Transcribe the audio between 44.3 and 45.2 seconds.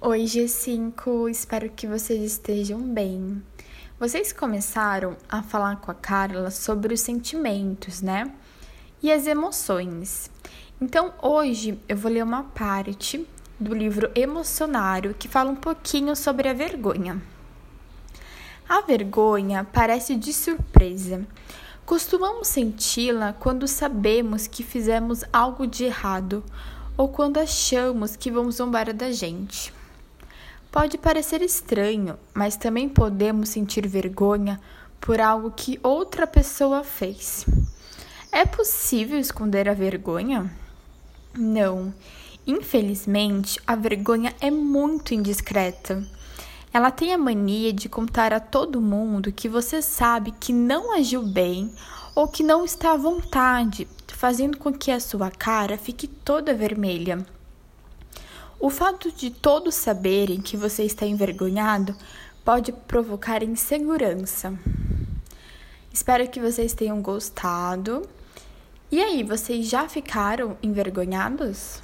é muito